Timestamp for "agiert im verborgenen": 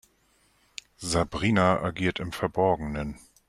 1.83-3.19